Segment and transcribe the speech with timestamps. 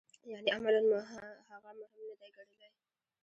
[0.31, 0.97] یعنې عملاً مو
[1.51, 2.67] هغه مهم نه دی ګڼلی.